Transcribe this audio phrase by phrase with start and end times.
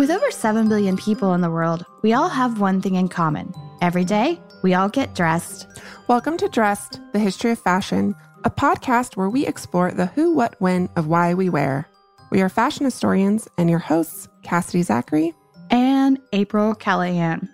[0.00, 3.52] With over 7 billion people in the world, we all have one thing in common.
[3.82, 5.66] Every day, we all get dressed.
[6.08, 8.14] Welcome to Dressed, the History of Fashion,
[8.44, 11.86] a podcast where we explore the who, what, when of why we wear.
[12.30, 15.34] We are fashion historians and your hosts, Cassidy Zachary
[15.68, 17.46] and April Callahan.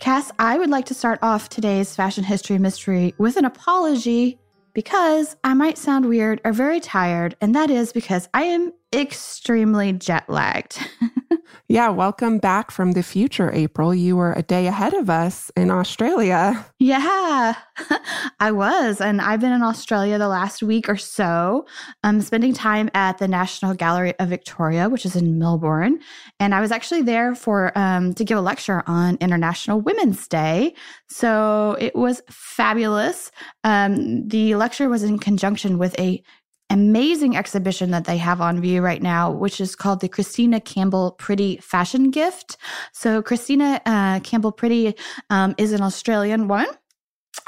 [0.00, 4.40] Cass, I would like to start off today's fashion history mystery with an apology
[4.72, 9.92] because I might sound weird or very tired, and that is because I am extremely
[9.92, 10.84] jet lagged.
[11.68, 13.94] Yeah, welcome back from the future, April.
[13.94, 16.64] You were a day ahead of us in Australia.
[16.78, 17.54] Yeah,
[18.40, 19.00] I was.
[19.00, 21.66] And I've been in Australia the last week or so,
[22.04, 25.98] um, spending time at the National Gallery of Victoria, which is in Melbourne.
[26.40, 30.74] And I was actually there for um, to give a lecture on International Women's Day.
[31.08, 33.30] So it was fabulous.
[33.64, 36.22] Um, the lecture was in conjunction with a
[36.70, 41.12] amazing exhibition that they have on view right now, which is called the Krystyna Campbell
[41.12, 42.56] Pretty Fashion Gift.
[42.92, 44.94] So, Krystyna uh, Campbell Pretty
[45.30, 46.68] um, is an Australian woman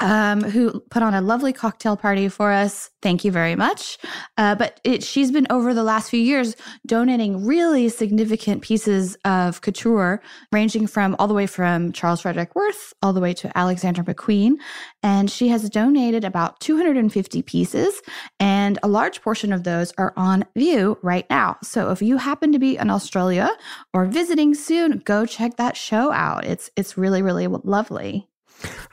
[0.01, 2.89] um, who put on a lovely cocktail party for us.
[3.01, 3.97] Thank you very much.
[4.37, 9.61] Uh, but it, she's been over the last few years donating really significant pieces of
[9.61, 14.03] couture, ranging from all the way from Charles Frederick Worth all the way to Alexander
[14.03, 14.55] McQueen.
[15.03, 18.01] And she has donated about 250 pieces,
[18.39, 21.57] and a large portion of those are on view right now.
[21.63, 23.49] So if you happen to be in Australia
[23.93, 26.45] or visiting soon, go check that show out.
[26.45, 28.27] It's it's really really lovely.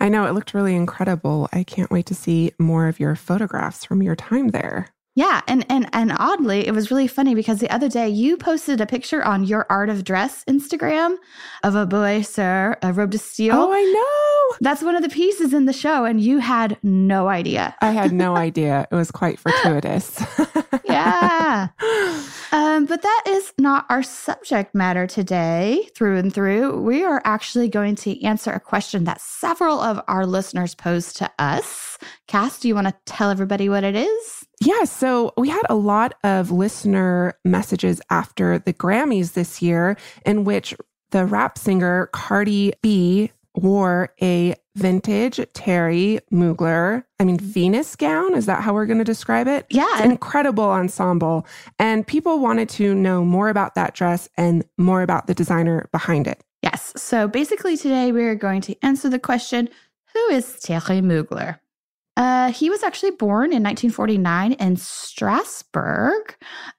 [0.01, 1.49] I know it looked really incredible.
[1.53, 4.89] I can't wait to see more of your photographs from your time there.
[5.15, 8.81] Yeah, and and and oddly, it was really funny because the other day you posted
[8.81, 11.17] a picture on your Art of Dress Instagram
[11.65, 13.51] of a Boué Soeurs, a robe de style.
[13.55, 14.28] Oh, I know.
[14.61, 17.75] That's one of the pieces in the show, and you had no idea.
[17.81, 18.87] I had no idea.
[18.91, 20.23] It was quite fortuitous.
[20.85, 21.69] yeah.
[22.53, 26.81] Um, but that is not our subject matter today, through and through.
[26.81, 31.31] We are actually going to answer a question that several of our listeners posed to
[31.39, 31.99] us.
[32.27, 34.47] Cass, do you want to tell everybody what it is?
[34.61, 40.45] Yeah, so we had a lot of listener messages after the Grammys this year in
[40.45, 40.75] which
[41.11, 48.35] the rap singer Cardi B wore a vintage Thierry Mugler, I mean, Venus gown.
[48.35, 49.67] Is that how we're going to describe it?
[49.71, 50.03] Yeah.
[50.03, 51.47] Incredible ensemble.
[51.79, 56.27] And people wanted to know more about that dress and more about the designer behind
[56.27, 56.43] it.
[56.63, 56.93] Yes.
[56.97, 59.69] So basically, today we are going to answer the question
[60.15, 61.59] Who is Thierry Mugler?
[62.17, 66.37] Uh, he was actually born in 1949 in Strasbourg,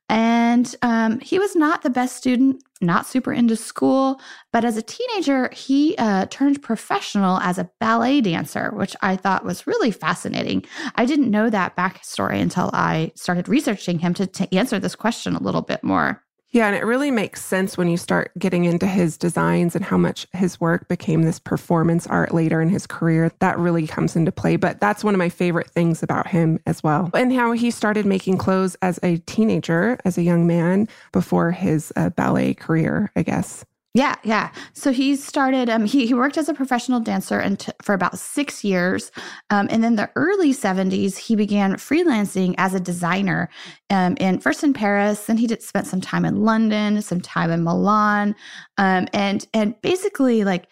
[0.10, 4.20] and um, he was not the best student, not super into school.
[4.52, 9.46] But as a teenager, he uh, turned professional as a ballet dancer, which I thought
[9.46, 10.66] was really fascinating.
[10.96, 15.36] I didn't know that backstory until I started researching him to, to answer this question
[15.36, 16.24] a little bit more.
[16.52, 19.98] Yeah, and it really makes sense when you start getting into his designs and how
[19.98, 23.32] much his work became this performance art later in his career.
[23.38, 24.56] That really comes into play.
[24.56, 27.12] But that's one of my favorite things about him as well.
[27.14, 31.94] And how he started making clothes as a teenager, as a young man, before his
[31.96, 33.64] uh, ballet career, I guess.
[33.96, 34.52] Yeah, yeah.
[34.74, 35.68] So he started.
[35.68, 39.12] Um, he he worked as a professional dancer and t- for about six years,
[39.50, 43.50] um, and then the early seventies he began freelancing as a designer.
[43.90, 47.50] Um, in first in Paris, then he did spent some time in London, some time
[47.50, 48.36] in Milan,
[48.78, 50.68] um, and and basically like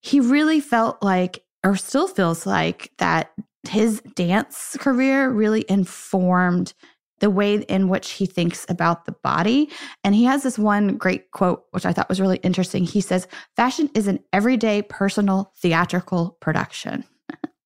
[0.00, 3.32] he really felt like, or still feels like that
[3.68, 6.72] his dance career really informed
[7.20, 9.70] the way in which he thinks about the body.
[10.02, 12.84] And he has this one great quote, which I thought was really interesting.
[12.84, 17.04] He says, Fashion is an everyday, personal, theatrical production.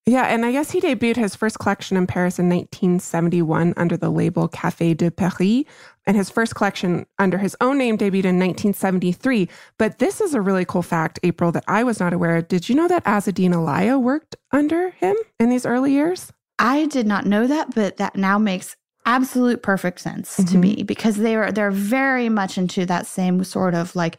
[0.06, 4.10] Yeah, and I guess he debuted his first collection in Paris in 1971 under the
[4.10, 5.64] label Café de Paris,
[6.06, 9.48] and his first collection under his own name debuted in 1973.
[9.78, 12.48] But this is a really cool fact, April, that I was not aware of.
[12.48, 16.30] Did you know that Azzedine Alaïa worked under him in these early years?
[16.58, 18.76] I did not know that, but that now makes
[19.06, 20.52] absolute perfect sense mm-hmm.
[20.52, 24.16] to me because they are they're very much into that same sort of like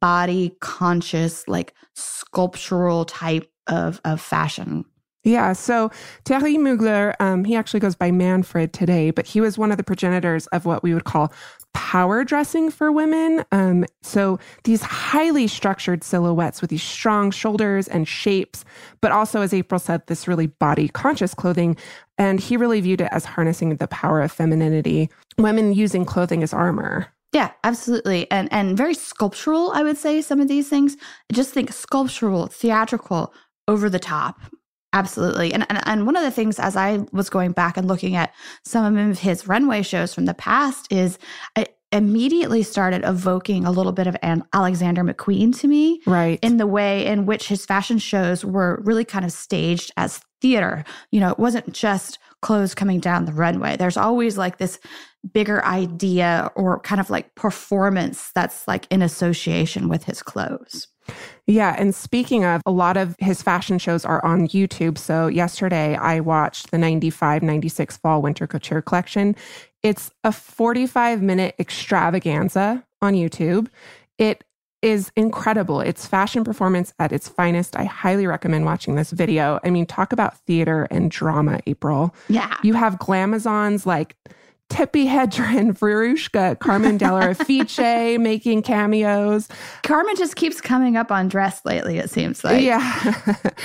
[0.00, 4.84] body conscious like sculptural type of of fashion
[5.24, 5.52] Yeah.
[5.52, 5.90] So
[6.24, 9.84] Thierry Mugler, um, he actually goes by Manfred today, but he was one of the
[9.84, 11.32] progenitors of what we would call
[11.78, 13.44] power dressing for women.
[13.52, 18.64] Um, so these highly structured silhouettes with these strong shoulders and shapes,
[19.00, 21.76] but also, as April said, this really body conscious clothing.
[22.18, 25.08] And he really viewed it as harnessing the power of femininity,
[25.38, 27.06] women using clothing as armor.
[27.32, 28.28] Yeah, absolutely.
[28.28, 30.96] And and very sculptural, I would say some of these things.
[31.32, 33.32] Just think sculptural, theatrical,
[33.68, 34.40] over the top.
[34.92, 35.52] Absolutely.
[35.52, 38.34] And, and and one of the things as I was going back and looking at
[38.64, 41.18] some of his runway shows from the past is
[41.56, 46.00] I immediately started evoking a little bit of an Alexander McQueen to me.
[46.06, 46.38] Right.
[46.42, 50.84] In the way in which his fashion shows were really kind of staged as theater.
[51.10, 53.76] You know, it wasn't just clothes coming down the runway.
[53.76, 54.78] There's always like this
[55.32, 60.88] bigger idea or kind of like performance that's like in association with his clothes.
[61.46, 61.74] Yeah.
[61.78, 64.98] And speaking of, a lot of his fashion shows are on YouTube.
[64.98, 69.34] So yesterday I watched the 95 96 fall winter couture collection.
[69.82, 73.68] It's a 45 minute extravaganza on YouTube.
[74.18, 74.44] It
[74.82, 75.80] is incredible.
[75.80, 77.76] It's fashion performance at its finest.
[77.76, 79.58] I highly recommend watching this video.
[79.64, 82.14] I mean, talk about theater and drama, April.
[82.28, 82.56] Yeah.
[82.62, 84.16] You have glamazons like
[84.70, 89.48] Tippi Hedren, Veruschka, Carmen Dell'Orefice making cameos.
[89.82, 92.62] Carmen just keeps coming up on dress lately, it seems like.
[92.62, 93.14] Yeah.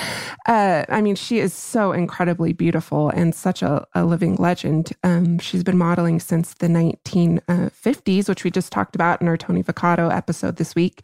[0.46, 4.92] uh, I mean, she is so incredibly beautiful and such a, a living legend.
[5.04, 9.62] Um, she's been modeling since the 1950s, which we just talked about in our Tony
[9.62, 11.02] Vicato episode this week.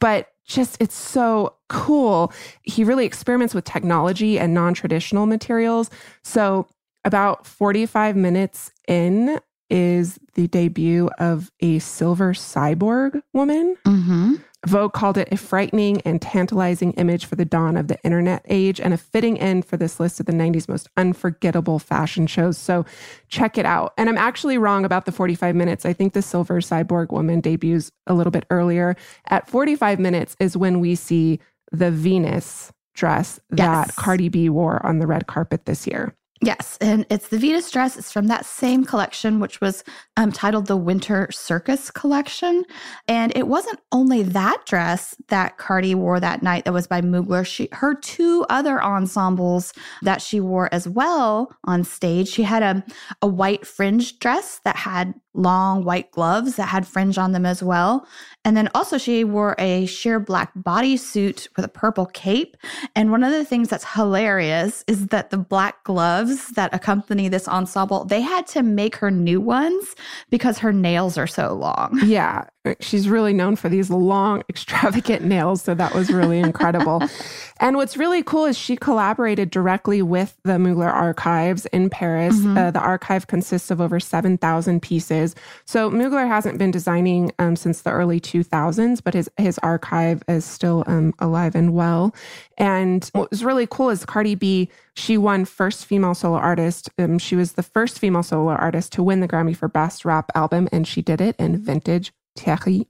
[0.00, 2.32] But just it's so cool.
[2.62, 5.90] He really experiments with technology and non-traditional materials.
[6.22, 6.66] So
[7.04, 9.38] about 45 minutes in
[9.70, 13.76] is the debut of a silver cyborg woman.
[13.84, 14.34] Mm-hmm.
[14.66, 18.80] Vogue called it a frightening and tantalizing image for the dawn of the internet age
[18.80, 22.58] and a fitting end for this list of the 90s most unforgettable fashion shows.
[22.58, 22.84] So
[23.28, 23.94] check it out.
[23.96, 25.86] And I'm actually wrong about the 45 minutes.
[25.86, 28.96] I think the silver cyborg woman debuts a little bit earlier.
[29.28, 31.38] At 45 minutes is when we see
[31.70, 36.16] the Venus dress that Cardi B wore on the red carpet this year.
[36.40, 37.96] Yes, and it's the Venus dress.
[37.96, 39.82] It's from that same collection, which was
[40.16, 42.64] um, titled the Winter Circus Collection.
[43.08, 47.44] And it wasn't only that dress that Cardi wore that night that was by Mugler.
[47.44, 52.28] She her two other ensembles that she wore as well on stage.
[52.28, 52.84] She had a
[53.20, 57.62] a white fringe dress that had long white gloves that had fringe on them as
[57.62, 58.06] well.
[58.44, 62.56] And then also she wore a sheer black bodysuit with a purple cape.
[62.94, 67.48] And one of the things that's hilarious is that the black gloves that accompany this
[67.48, 69.94] ensemble, they had to make her new ones
[70.30, 71.98] because her nails are so long.
[72.04, 72.44] Yeah,
[72.80, 75.62] she's really known for these long, extravagant nails.
[75.62, 77.02] So that was really incredible.
[77.60, 82.36] and what's really cool is she collaborated directly with the Mugler Archives in Paris.
[82.44, 85.34] Uh, the archive consists of over 7,000 pieces.
[85.64, 90.44] So Mugler hasn't been designing um, since the early 2000s, but his, his archive is
[90.44, 92.14] still um, alive and well.
[92.56, 96.90] And what was really cool is Cardi B, she won first female solo artist.
[96.98, 100.30] Um, she was the first female solo artist to win the Grammy for Best Rap
[100.34, 102.12] Album, and she did it in vintage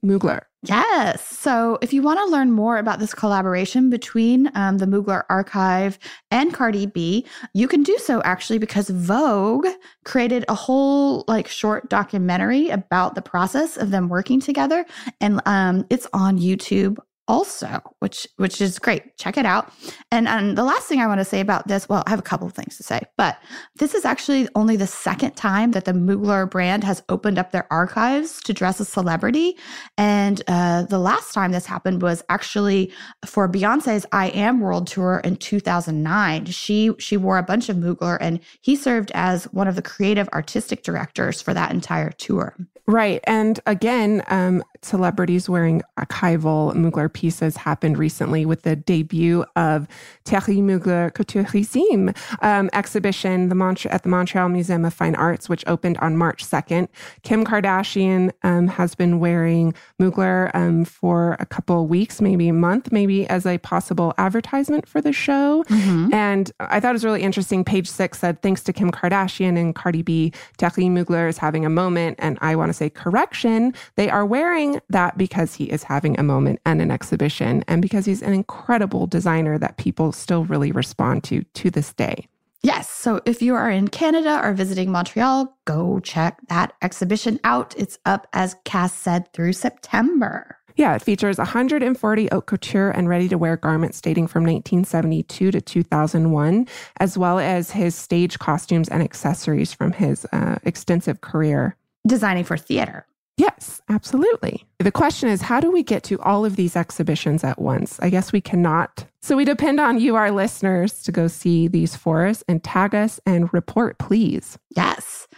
[0.05, 0.43] Mugler.
[0.65, 1.25] Yes.
[1.25, 6.01] So if you want to learn more about this collaboration between um, the Mugler Archive
[6.33, 7.25] and Cardi B,
[7.55, 9.69] you can do so actually because Vogue
[10.05, 14.85] created a whole like short documentary about the process of them working together,
[15.21, 16.99] and um, it's on YouTube
[17.29, 19.17] also, which which is great.
[19.19, 19.71] Check it out.
[20.11, 22.23] And and the last thing I want to say about this, well, I have a
[22.23, 23.39] couple of things to say, but
[23.77, 27.71] this is actually only the second time that the Mugler brand has opened up their
[27.71, 29.57] archives to dress a celebrity.
[29.99, 32.93] And uh, the last time this happened was actually
[33.27, 36.47] for Beyonce's I Am World Tour in 2009.
[36.47, 40.29] She she wore a bunch of Mugler, and he served as one of the creative
[40.31, 42.57] artistic directors for that entire tour.
[42.89, 43.21] Right.
[43.25, 49.89] And again, um, celebrities wearing archival Mugler pieces happened recently with the debut of
[50.25, 55.65] Thierry Mugler Couturissime um, exhibition the Mont- at the Montreal Museum of Fine Arts, which
[55.67, 56.89] opened on March 2nd.
[57.23, 62.53] Kim Kardashian um, has been wearing Mugler um, for a couple of weeks, maybe a
[62.53, 65.65] month, maybe as a possible advertisement for the show.
[66.13, 67.65] And I thought it was really interesting.
[67.65, 71.71] Page six said, thanks to Kim Kardashian and Cardi B, Thierry Mugler is having a
[71.71, 72.17] moment.
[72.19, 76.23] And I want to say, correction, they are wearing that because he is having a
[76.23, 81.25] moment and an exhibition and because he's an incredible designer that people still really respond
[81.25, 82.27] to to this day.
[82.63, 82.91] Yes.
[82.91, 87.75] So if you are in Canada or visiting Montreal, go check that exhibition out.
[87.79, 90.59] It's up, as Cass said, through September.
[90.79, 95.61] Yeah, it features 140 haute couture and ready to wear garments dating from 1972 to
[95.61, 96.69] 2001,
[97.01, 101.77] as well as his stage costumes and accessories from his uh, extensive career.
[102.07, 103.07] Designing for theater.
[103.39, 104.67] Yes, absolutely.
[104.81, 107.99] The question is, how do we get to all of these exhibitions at once?
[108.01, 109.05] I guess we cannot.
[109.23, 112.97] So we depend on you, our listeners, to go see these for us and tag
[112.97, 114.59] us and report, please.
[114.75, 115.29] Yes.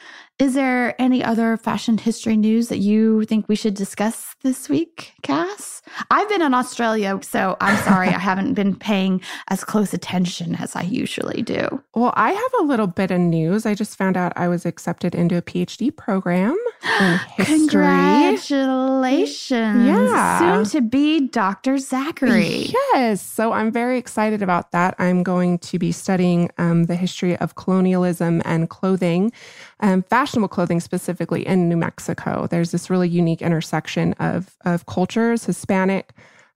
[0.41, 5.13] Is there any other fashion history news that you think we should discuss this week,
[5.23, 5.83] Cass?
[6.11, 10.75] I've been in Australia, so I'm sorry I haven't been paying as close attention as
[10.75, 11.83] I usually do.
[11.95, 13.67] Well, I have a little bit of news.
[13.67, 16.57] I just found out I was accepted into a PhD program
[17.01, 17.69] in history.
[17.69, 19.87] Congratulations.
[19.87, 20.39] Yeah.
[20.39, 21.77] Soon to be Dr.
[21.77, 22.73] Zachary.
[22.95, 23.21] Yes.
[23.21, 24.95] So I'm very excited about that.
[24.99, 29.33] I'm going to be studying um, the history of colonialism and clothing,
[29.81, 32.47] um, fashionable clothing specifically in New Mexico.
[32.51, 36.13] There's this really unique intersection of, of cultures, Hispanic,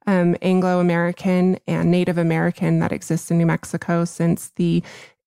[0.06, 4.82] um, Anglo American, and Native American that exists in New Mexico since the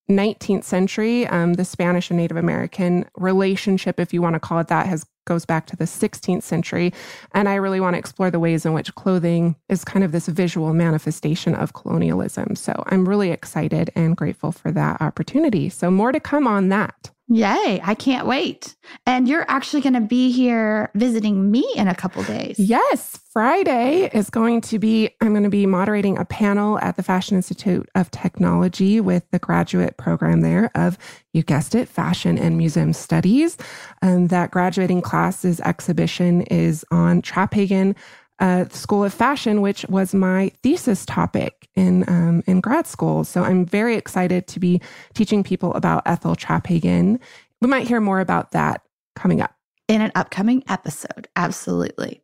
[0.09, 1.27] 19th century.
[1.27, 5.05] Um, the Spanish and Native American relationship, if you want to call it that, has
[5.27, 6.93] goes back to the 16th century.
[7.33, 10.27] And I really want to explore the ways in which clothing is kind of this
[10.27, 12.55] visual manifestation of colonialism.
[12.55, 15.69] So I'm really excited and grateful for that opportunity.
[15.69, 17.11] So more to come on that.
[17.29, 18.75] Yay, I can't wait.
[19.05, 22.57] And you're actually going to be here visiting me in a couple days.
[22.57, 27.03] Yes, Friday is going to be, I'm going to be moderating a panel at the
[27.03, 30.97] Fashion Institute of Technology with the graduate program there of,
[31.33, 33.57] you guessed it, Fashion and Museum Studies.
[34.01, 37.95] Um, that graduating class's exhibition is on Traphagen
[38.39, 43.23] uh, School of Fashion, which was my thesis topic in um, in grad school.
[43.23, 44.81] So I'm very excited to be
[45.13, 47.19] teaching people about Ethel Traphagen.
[47.61, 48.81] We might hear more about that
[49.15, 49.55] coming up
[49.87, 51.29] in an upcoming episode.
[51.35, 52.21] Absolutely.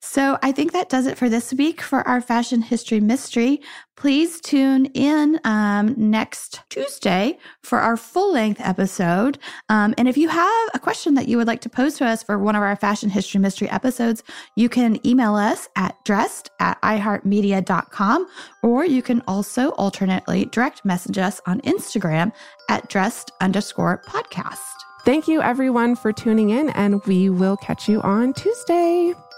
[0.00, 3.60] So I think that does it for this week for our fashion history mystery.
[3.96, 9.38] Please tune in um, next Tuesday for our full length episode.
[9.68, 12.22] Um, and if you have a question that you would like to pose to us
[12.22, 14.22] for one of our fashion history mystery episodes,
[14.54, 18.28] you can email us at dressed at iheartmedia.com,
[18.62, 22.32] or you can also alternately direct message us on Instagram
[22.68, 24.58] at dressed underscore podcast.
[25.04, 29.14] Thank you, everyone, for tuning in, and we will catch you on Tuesday.